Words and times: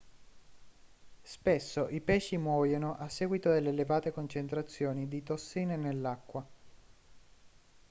spesso 1.21 1.87
i 1.89 2.01
pesci 2.01 2.35
muoiono 2.35 2.95
a 2.97 3.07
seguito 3.07 3.51
delle 3.51 3.69
elevate 3.69 4.09
concentrazioni 4.11 5.07
di 5.07 5.21
tossine 5.21 5.77
nell'acqua 5.77 6.43